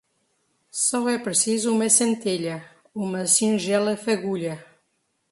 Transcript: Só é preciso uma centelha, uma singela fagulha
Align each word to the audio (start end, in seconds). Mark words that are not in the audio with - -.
Só 0.71 1.07
é 1.07 1.19
preciso 1.19 1.71
uma 1.71 1.87
centelha, 1.87 2.67
uma 2.95 3.27
singela 3.27 3.95
fagulha 3.95 4.57